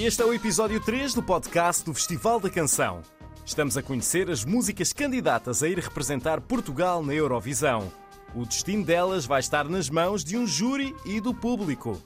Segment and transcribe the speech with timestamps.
[0.00, 3.02] Este é o episódio 3 do podcast do Festival da Canção.
[3.44, 7.92] Estamos a conhecer as músicas candidatas a ir representar Portugal na Eurovisão.
[8.32, 12.00] O destino delas vai estar nas mãos de um júri e do público.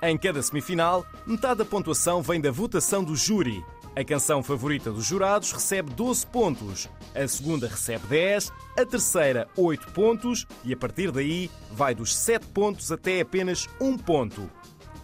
[0.00, 3.62] Em cada semifinal, metade da pontuação vem da votação do júri.
[3.94, 9.92] A canção favorita dos jurados recebe 12 pontos, a segunda recebe 10, a terceira 8
[9.92, 14.50] pontos e a partir daí vai dos 7 pontos até apenas 1 ponto.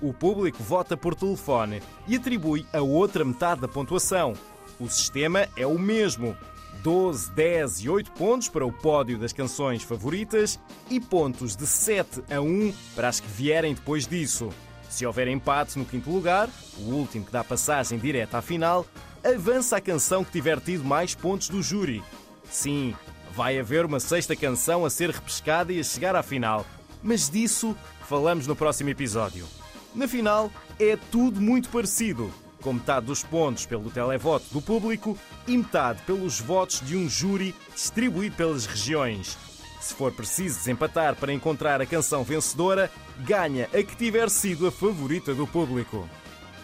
[0.03, 4.33] O público vota por telefone e atribui a outra metade da pontuação.
[4.79, 6.37] O sistema é o mesmo.
[6.83, 12.23] 12, 10 e 8 pontos para o pódio das canções favoritas e pontos de 7
[12.31, 14.49] a 1 para as que vierem depois disso.
[14.89, 16.49] Se houver empate no quinto lugar,
[16.79, 18.87] o último que dá passagem direta à final,
[19.23, 22.03] avança a canção que tiver tido mais pontos do júri.
[22.51, 22.97] Sim,
[23.35, 26.65] vai haver uma sexta canção a ser repescada e a chegar à final,
[27.03, 27.77] mas disso
[28.09, 29.47] falamos no próximo episódio.
[29.95, 35.57] Na final, é tudo muito parecido, com metade dos pontos pelo televoto do público e
[35.57, 39.37] metade pelos votos de um júri distribuído pelas regiões.
[39.81, 44.71] Se for preciso desempatar para encontrar a canção vencedora, ganha a que tiver sido a
[44.71, 46.09] favorita do público.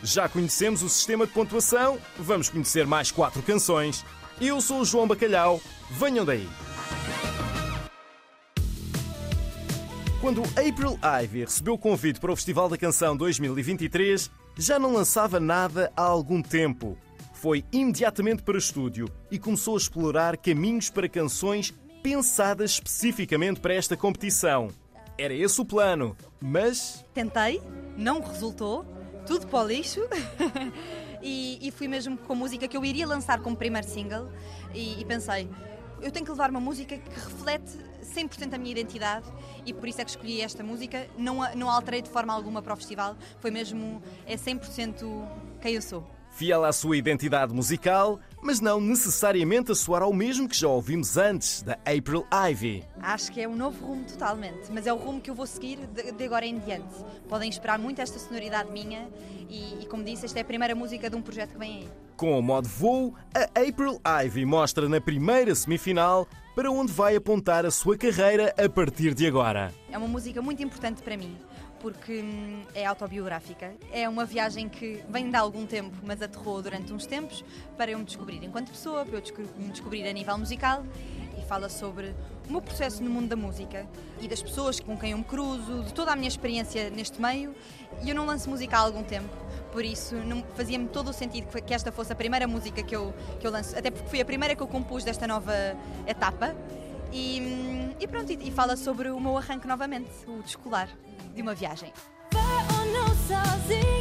[0.03, 4.05] Já conhecemos o sistema de pontuação, vamos conhecer mais quatro canções.
[4.41, 5.61] Eu sou o João Bacalhau,
[5.91, 6.47] venham daí!
[10.27, 15.39] Quando April Ivy recebeu o convite para o Festival da Canção 2023, já não lançava
[15.39, 16.99] nada há algum tempo.
[17.33, 23.75] Foi imediatamente para o estúdio e começou a explorar caminhos para canções pensadas especificamente para
[23.75, 24.71] esta competição.
[25.17, 27.05] Era esse o plano, mas.
[27.15, 27.63] Tentei,
[27.97, 28.85] não resultou,
[29.29, 30.01] tudo para o lixo.
[31.23, 34.29] e, e, fui mesmo com a música que eu iria lançar como primeiro single.
[34.75, 35.49] E, e pensei,
[36.01, 39.27] eu tenho que levar uma música que reflete 100% a minha identidade
[39.65, 41.07] e por isso é que escolhi esta música.
[41.19, 45.05] Não, não alterei de forma alguma para o festival, foi mesmo, é 100%
[45.61, 46.07] quem eu sou.
[46.33, 51.17] Fiel à sua identidade musical, mas não necessariamente a soar ao mesmo que já ouvimos
[51.17, 52.85] antes, da April Ivy.
[53.03, 55.79] Acho que é um novo rumo totalmente, mas é o rumo que eu vou seguir
[55.93, 56.95] de, de agora em diante.
[57.29, 59.09] Podem esperar muito esta sonoridade minha
[59.51, 61.89] e, e, como disse, esta é a primeira música de um projeto que vem aí.
[62.17, 67.67] Com o modo voo, a April Ivy mostra na primeira semifinal para onde vai apontar
[67.67, 69.75] a sua carreira a partir de agora.
[69.91, 71.37] É uma música muito importante para mim
[71.87, 73.73] porque hum, é autobiográfica.
[73.93, 77.45] É uma viagem que vem de algum tempo, mas aterrou durante uns tempos
[77.77, 79.23] para eu me descobrir enquanto pessoa, para eu
[79.57, 80.85] me descobrir a nível musical
[81.39, 82.13] e fala sobre
[82.49, 83.87] o meu processo no mundo da música
[84.21, 87.55] e das pessoas com quem eu me cruzo, de toda a minha experiência neste meio.
[88.03, 89.31] E eu não lanço música há algum tempo,
[89.71, 90.17] por isso
[90.57, 93.79] fazia-me todo o sentido que esta fosse a primeira música que eu, que eu lanço,
[93.79, 95.55] até porque foi a primeira que eu compus desta nova
[96.05, 96.53] etapa.
[97.13, 100.89] E, hum, e pronto, e, fala sobre o meu arranque novamente, o de escolar
[101.37, 101.93] de uma viagem.
[102.33, 103.96] Vai ou não sozinha,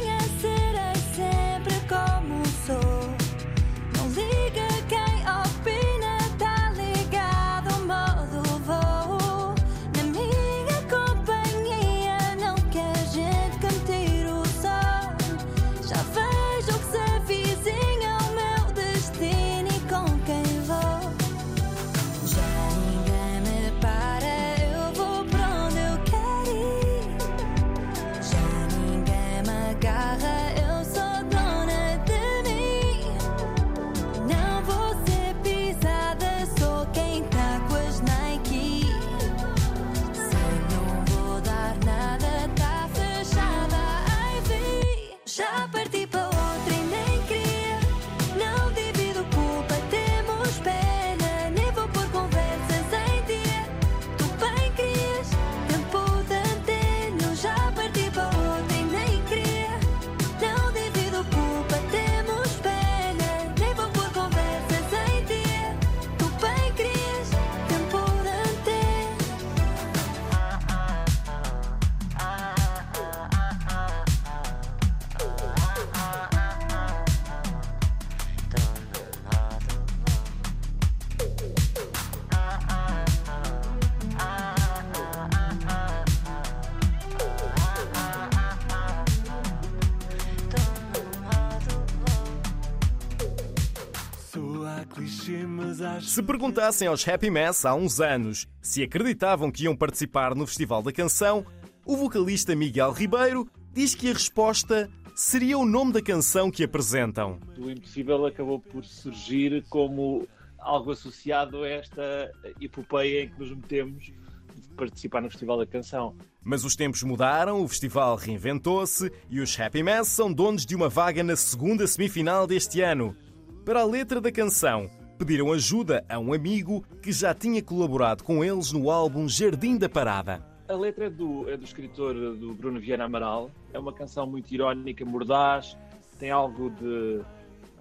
[96.00, 100.82] Se perguntassem aos Happy Mess há uns anos se acreditavam que iam participar no Festival
[100.82, 101.44] da Canção,
[101.84, 107.38] o vocalista Miguel Ribeiro diz que a resposta seria o nome da canção que apresentam.
[107.58, 110.26] O impossível acabou por surgir como
[110.58, 116.14] algo associado a esta epopeia em que nos metemos de participar no Festival da Canção.
[116.42, 120.88] Mas os tempos mudaram, o festival reinventou-se e os Happy Mess são donos de uma
[120.88, 123.16] vaga na segunda semifinal deste ano.
[123.64, 128.44] Para a letra da canção, pediram ajuda a um amigo que já tinha colaborado com
[128.44, 130.44] eles no álbum Jardim da Parada.
[130.68, 133.50] A letra é do, é do escritor do Bruno Viana Amaral.
[133.72, 135.76] É uma canção muito irónica, mordaz,
[136.18, 137.20] tem algo de,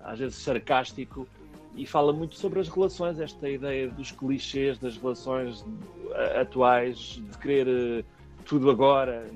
[0.03, 1.27] às vezes, sarcástico
[1.75, 5.65] e fala muito sobre as relações, esta ideia dos clichês das relações
[6.39, 8.03] atuais, de querer eh,
[8.45, 9.27] tudo agora,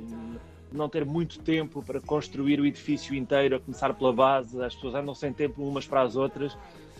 [0.71, 4.95] não ter muito tempo para construir o edifício inteiro, a começar pela base, as pessoas
[4.95, 6.57] andam sem tempo umas para as outras.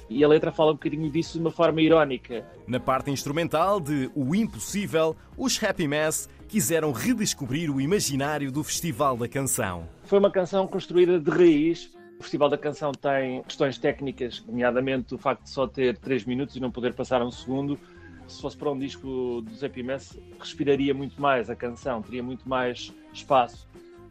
[0.10, 2.44] E a letra fala um bocadinho disso de uma forma irónica.
[2.66, 9.16] Na parte instrumental de O Impossível, os Happy Mess quiseram redescobrir o imaginário do Festival
[9.16, 9.88] da Canção.
[10.06, 11.92] Foi uma canção construída de raiz.
[12.20, 16.56] O Festival da Canção tem questões técnicas, nomeadamente o facto de só ter 3 minutos
[16.56, 17.80] e não poder passar um segundo.
[18.28, 22.50] Se fosse para um disco dos Happy Mess, respiraria muito mais a canção, teria muito
[22.50, 23.68] mais espaço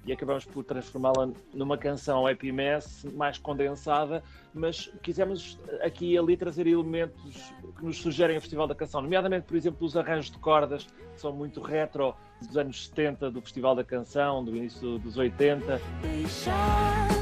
[0.09, 4.23] e acabamos por transformá-la numa canção mess mais condensada,
[4.55, 9.47] mas quisemos aqui e ali trazer elementos que nos sugerem o Festival da Canção, nomeadamente,
[9.47, 13.75] por exemplo, os arranjos de cordas, que são muito retro, dos anos 70, do Festival
[13.75, 15.79] da Canção, do início dos 80.
[16.01, 17.18] Deixar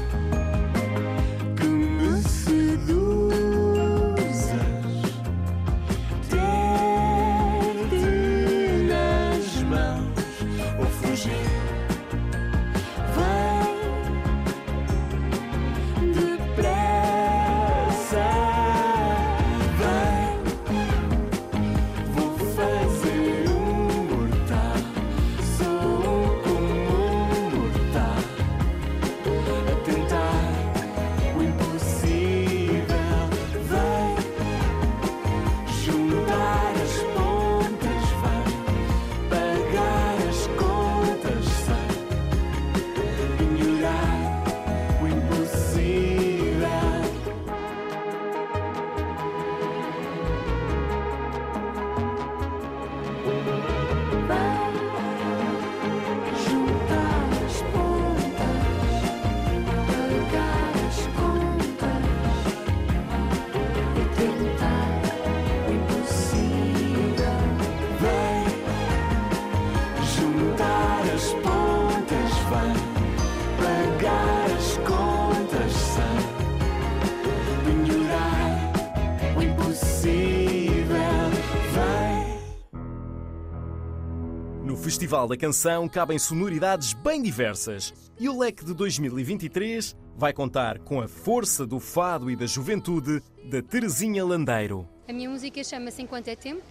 [84.83, 91.01] Festival da Canção cabem sonoridades bem diversas e o leque de 2023 vai contar com
[91.01, 94.87] a força do fado e da juventude da Terezinha Landeiro.
[95.07, 96.63] A minha música chama-se Enquanto é Tempo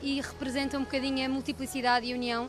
[0.00, 2.48] e representa um bocadinho a multiplicidade e união.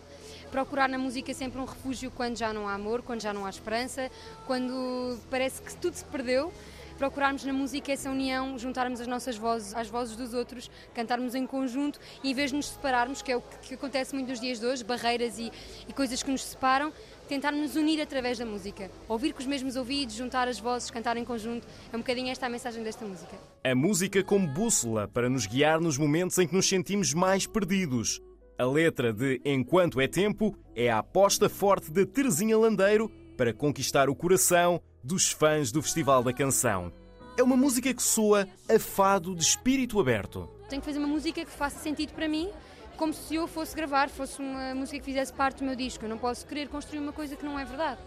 [0.51, 3.49] Procurar na música sempre um refúgio quando já não há amor, quando já não há
[3.49, 4.09] esperança,
[4.45, 6.53] quando parece que tudo se perdeu
[6.99, 11.47] procurarmos na música essa união, juntarmos as nossas vozes às vozes dos outros, cantarmos em
[11.47, 14.59] conjunto e em vez de nos separarmos, que é o que acontece muito nos dias
[14.59, 15.49] de hoje, barreiras e,
[15.87, 16.91] e coisas que nos separam,
[17.29, 18.91] tentarmos unir através da música.
[19.07, 21.65] Ouvir com os mesmos ouvidos, juntar as vozes, cantar em conjunto.
[21.91, 23.31] É um bocadinho esta a mensagem desta música.
[23.63, 28.19] A música como bússola para nos guiar nos momentos em que nos sentimos mais perdidos.
[28.57, 34.09] A letra de Enquanto é Tempo é a aposta forte de Terezinha Landeiro para conquistar
[34.09, 36.91] o coração dos fãs do Festival da Canção.
[37.37, 40.49] É uma música que soa a fado de espírito aberto.
[40.69, 42.49] Tenho que fazer uma música que faça sentido para mim,
[42.97, 46.03] como se eu fosse gravar, fosse uma música que fizesse parte do meu disco.
[46.03, 48.01] Eu não posso querer construir uma coisa que não é verdade.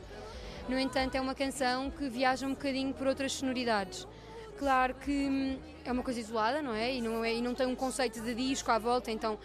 [0.68, 4.06] No entanto, é uma canção que viaja um bocadinho por outras sonoridades.
[4.58, 6.94] Claro que hum, é uma coisa isolada, não é?
[6.94, 9.38] E não, é, e não tem um conceito de disco à volta, então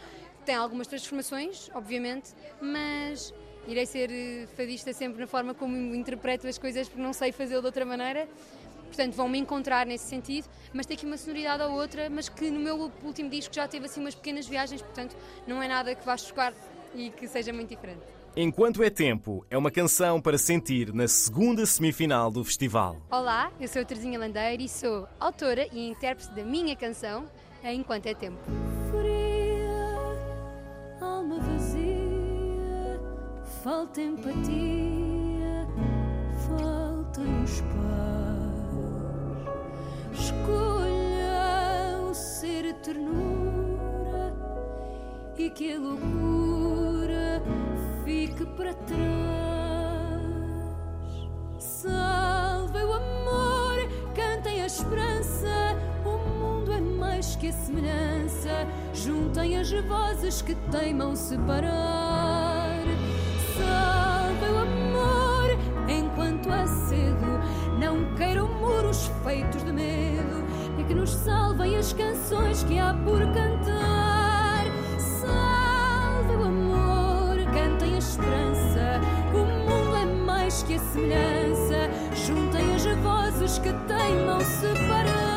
[0.45, 3.33] tem algumas transformações, obviamente, mas
[3.67, 7.61] irei ser eh, fadista sempre na forma como interpreto as coisas, porque não sei fazê-lo
[7.61, 8.27] de outra maneira.
[8.87, 12.59] Portanto, vão-me encontrar nesse sentido, mas tem aqui uma sonoridade ou outra, mas que no
[12.59, 16.15] meu último disco já teve assim umas pequenas viagens, portanto, não é nada que vá
[16.15, 16.53] chocar
[16.95, 18.01] e que seja muito diferente.
[18.35, 22.95] Enquanto é Tempo é uma canção para sentir na segunda semifinal do festival.
[23.11, 27.25] Olá, eu sou a Terezinha Landeira e sou autora e intérprete da minha canção
[27.63, 28.76] Enquanto é Tempo.
[33.67, 35.67] Falta empatia,
[36.47, 37.83] faltam os pais.
[40.13, 44.33] Escolha o ser ternura
[45.37, 47.43] e que a loucura
[48.05, 49.01] fique para trás.
[51.59, 53.79] Salve o amor,
[54.15, 58.65] cantem a esperança, o mundo é mais que a semelhança.
[58.93, 62.36] Juntem as vozes que teimam separar.
[69.27, 70.45] Feitos de medo.
[70.79, 74.65] E que nos salvem as canções que há por cantar.
[74.97, 79.01] Salve o amor, cantem a esperança.
[79.33, 81.89] O mundo é mais que a semelhança.
[82.15, 85.36] Juntem as vozes que teimam separar.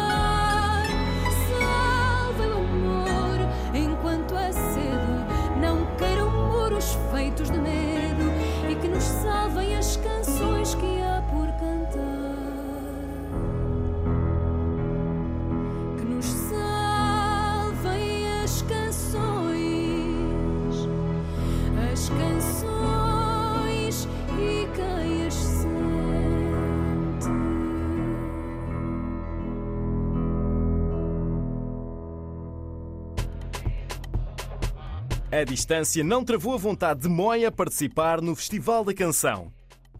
[35.32, 39.52] A distância não travou a vontade de Moia participar no Festival da Canção.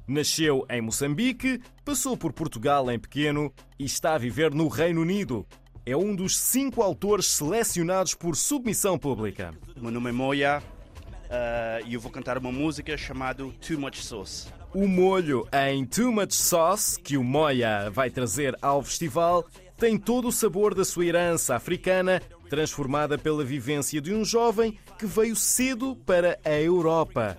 [0.04, 5.46] Nasceu em Moçambique, passou por Portugal em pequeno e está a viver no Reino Unido.
[5.86, 9.54] É um dos cinco autores selecionados por submissão pública.
[9.76, 10.62] O meu nome é Moya
[11.30, 14.48] eh, e eu vou cantar uma música chamada Too Much Sauce.
[14.74, 19.46] O molho em Too Much Sauce, que o Moia vai trazer ao festival,
[19.78, 22.20] tem todo o sabor da sua herança africana,
[22.50, 27.38] transformada pela vivência de um jovem que veio cedo para a Europa.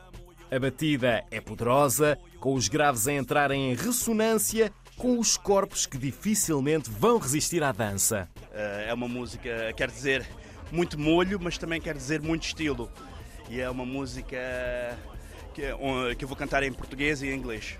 [0.49, 5.97] A batida é poderosa, com os graves a entrarem em ressonância com os corpos que
[5.97, 8.29] dificilmente vão resistir à dança.
[8.53, 10.25] Eh, é uma música, quer dizer,
[10.71, 12.89] muito molho, mas também quer dizer muito estilo.
[13.49, 14.37] E é uma música
[15.53, 15.63] que,
[16.15, 17.77] que eu vou cantar em português e em inglês.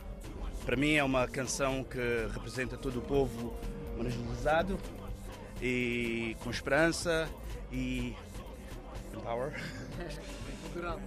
[0.66, 3.56] Para mim é uma canção que representa todo o povo
[3.98, 4.78] marginalizado
[5.62, 7.30] e com esperança
[7.72, 8.16] e
[9.24, 9.54] power.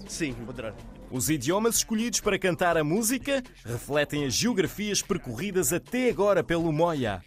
[0.09, 0.77] Sim, empoderado.
[1.11, 7.23] Os idiomas escolhidos para cantar a música refletem as geografias percorridas até agora pelo Moia.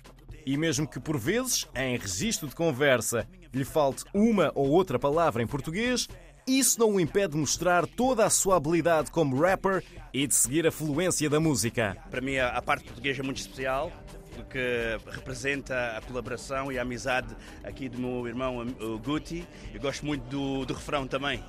[0.46, 5.44] E mesmo que por vezes, em registro de conversa, lhe falte uma ou outra palavra
[5.44, 6.08] em português,
[6.48, 10.66] isso não o impede de mostrar toda a sua habilidade como rapper e de seguir
[10.66, 11.98] a fluência da música.
[12.10, 13.92] Para mim, a parte portuguesa é muito especial,
[14.38, 19.46] porque representa a colaboração e a amizade aqui do meu irmão, o Guti.
[19.74, 21.44] Eu gosto muito do, do refrão também,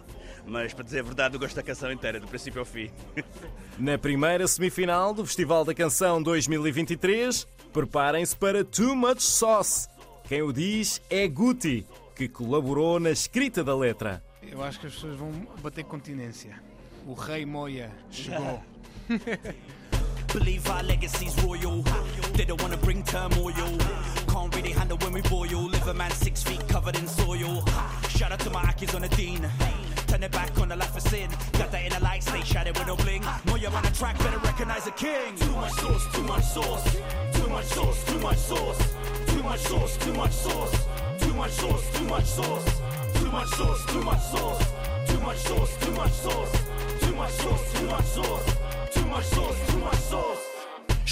[0.47, 2.91] mas para dizer a verdade, eu gosto da canção inteira, do princípio ao fim.
[3.79, 9.89] Na primeira semifinal do Festival da Canção 2023, preparem-se para Too Much Sauce.
[10.27, 14.23] Quem o diz é Guti, que colaborou na escrita da letra.
[14.43, 15.31] Eu acho que as pessoas vão
[15.63, 16.61] bater continência.
[17.07, 18.63] O rei Moia chegou.
[20.33, 21.83] Believe our legacy's royal.
[22.35, 23.79] They don't wanna bring turmoil.
[24.29, 25.69] Can't really handle when we boil.
[25.69, 27.65] Live a man six feet covered in soil.
[28.09, 29.49] Shout out to my Akis on the dean.
[30.07, 31.31] Turn it back on the life of sin.
[31.53, 33.25] Got that in the light, stay shouted with no bling.
[33.47, 35.35] Moya on the track, better recognize the king.
[35.37, 36.97] Too much sauce, too much sauce.
[37.33, 38.95] Too much sauce, too much sauce.
[39.27, 40.87] Too much sauce, too much sauce.
[41.19, 42.81] Too much sauce, too much sauce.
[43.15, 44.73] Too much sauce, too much sauce.
[45.07, 46.53] Too much sauce, too much sauce.
[47.01, 48.68] Too much sauce, too much sauce.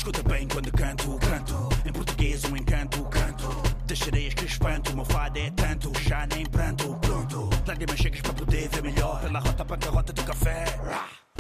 [0.06, 1.68] Escuta bem quando canto, canto.
[1.84, 3.48] Em português um encanto, canto.
[3.86, 7.50] Das sereias que espanto, o meu fado é tanto, já nem pranto, pronto.
[7.66, 10.64] Lágrimas chegas para poder ver melhor, pela rota bancarrota do café.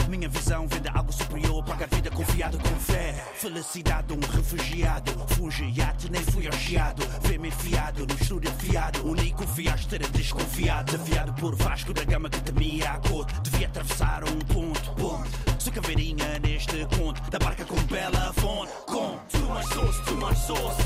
[0.08, 3.12] Minha visão vem de algo superior, paga a vida confiado com fé.
[3.36, 5.12] Felicidade, um refugiado.
[5.36, 7.06] Fuge iate, nem fui augiado.
[7.22, 9.08] Vê-me enfiado no estúdio afiado.
[9.08, 10.90] Único fiaste era desconfiado.
[10.90, 13.26] Desafiado por Vasco da Gama que temia a cor.
[13.42, 14.92] Devia atravessar um ponto.
[14.94, 15.45] Ponte.
[15.66, 17.20] Sou caveirinha neste conto.
[17.28, 18.72] Da barca com bela fonte.
[18.86, 19.18] Com.
[19.28, 20.76] Too much sauce, too much sauce.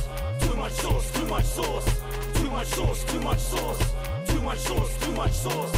[0.41, 1.85] Too much sauce, too much sauce.
[2.33, 3.79] Too much sauce, too much sauce.
[4.27, 5.73] Too much sauce, too much sauce.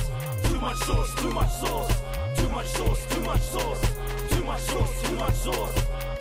[0.45, 2.03] Too much sauce, too much sauce.
[2.37, 3.81] Too much sauce, too much sauce.
[4.31, 6.12] Too much sauce, too much sauce.